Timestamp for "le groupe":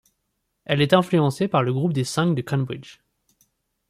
1.61-1.93